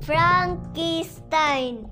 Frankenstein. 0.00 1.86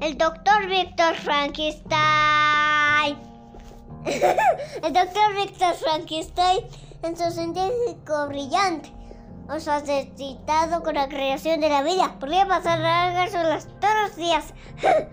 El 0.00 0.16
doctor 0.16 0.66
Víctor 0.66 1.14
Frankenstein. 1.16 3.18
El 4.82 4.92
doctor 4.94 5.34
Víctor 5.34 5.74
Frankenstein, 5.74 6.64
en 7.02 7.18
su 7.18 7.30
científico 7.32 8.28
brillante, 8.28 8.90
os 9.46 9.68
ha 9.68 9.80
necesitado 9.80 10.82
con 10.82 10.94
la 10.94 11.08
creación 11.08 11.60
de 11.60 11.68
la 11.68 11.82
vida. 11.82 12.18
Podría 12.18 12.48
pasar 12.48 12.78
largas 12.78 13.34
horas 13.34 13.68
todos 13.78 13.94
los 14.08 14.16
días. 14.16 14.54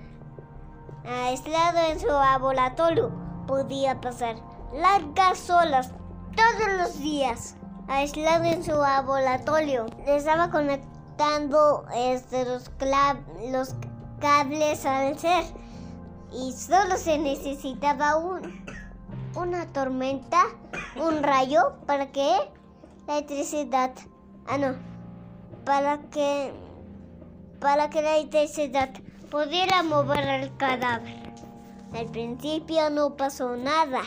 Aislado 1.03 1.79
en 1.91 1.99
su 1.99 2.07
laboratorio, 2.07 3.20
podía 3.45 3.99
pasar 4.01 4.35
largas 4.73 5.49
horas 5.49 5.91
todos 6.35 6.77
los 6.77 6.99
días. 6.99 7.55
Aislado 7.87 8.45
en 8.45 8.63
su 8.63 8.71
laboratorio, 8.71 9.85
estaba 10.05 10.49
conectando 10.49 11.85
este, 11.93 12.45
los, 12.45 12.71
los 13.51 13.75
cables 14.19 14.85
al 14.85 15.17
ser 15.19 15.43
y 16.31 16.53
solo 16.53 16.95
se 16.95 17.17
necesitaba 17.17 18.15
un, 18.15 18.63
una 19.35 19.65
tormenta, 19.67 20.43
un 20.95 21.21
rayo 21.21 21.73
para 21.85 22.11
que 22.11 22.29
la 23.07 23.17
electricidad, 23.17 23.91
ah 24.47 24.57
no, 24.57 24.75
para 25.65 25.99
que 26.09 26.53
para 27.59 27.89
que 27.89 28.01
la 28.01 28.17
electricidad 28.17 28.89
pudiera 29.29 29.83
mover 29.83 30.27
el 30.27 30.55
cadáver. 30.57 31.30
Al 31.93 32.05
principio 32.07 32.89
no 32.89 33.17
pasó 33.17 33.57
nada, 33.57 34.01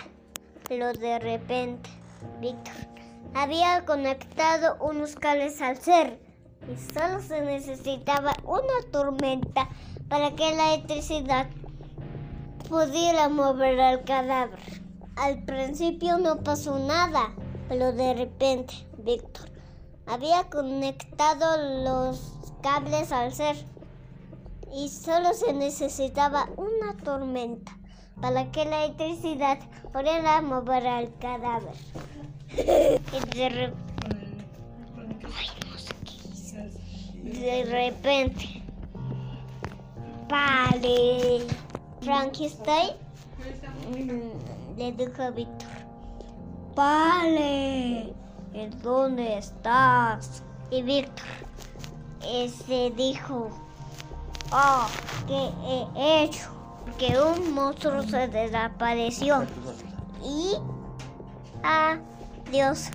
pero 0.68 0.92
de 0.94 1.18
repente 1.18 1.90
Víctor 2.40 2.74
había 3.34 3.84
conectado 3.84 4.76
unos 4.80 5.16
cables 5.16 5.60
al 5.60 5.76
ser 5.76 6.18
y 6.66 6.76
solo 6.94 7.20
se 7.20 7.42
necesitaba 7.42 8.32
una 8.44 8.90
tormenta 8.90 9.68
para 10.08 10.34
que 10.34 10.54
la 10.54 10.74
electricidad 10.74 11.46
pudiera 12.68 13.28
mover 13.28 13.78
el 13.78 14.04
cadáver. 14.04 14.58
Al 15.16 15.44
principio 15.44 16.16
no 16.18 16.38
pasó 16.38 16.78
nada, 16.78 17.34
pero 17.68 17.92
de 17.92 18.14
repente 18.14 18.74
Víctor 18.98 19.50
había 20.06 20.44
conectado 20.44 21.82
los 21.84 22.32
cables 22.62 23.12
al 23.12 23.34
ser 23.34 23.56
y 24.72 24.88
solo 24.88 25.34
se 25.34 25.52
necesitaba 25.52 26.48
una 26.56 26.96
tormenta 27.02 27.76
para 28.20 28.50
que 28.50 28.64
la 28.64 28.84
electricidad 28.84 29.58
pudiera 29.92 30.40
mover 30.40 30.86
el 30.86 31.14
cadáver. 31.18 31.74
y 32.50 33.36
de, 33.36 33.48
re... 33.48 33.74
De 37.22 37.64
repente 37.64 38.54
Vale. 40.28 41.46
Frankenstein 42.00 42.90
mm, 43.90 44.78
le 44.78 44.92
dijo 44.92 45.22
a 45.22 45.30
Víctor. 45.30 45.68
Vale. 46.74 48.14
¿En 48.52 48.82
dónde 48.82 49.38
estás? 49.38 50.42
Y 50.70 50.82
Víctor 50.82 51.26
ese 52.26 52.90
dijo. 52.96 53.50
Oh, 54.56 54.86
¿qué 55.26 55.50
he 55.96 56.22
hecho? 56.22 56.48
Que 56.96 57.18
un 57.18 57.54
monstruo 57.54 58.04
se 58.04 58.28
desapareció. 58.28 59.44
Y 60.22 60.54
adiós. 61.64 62.90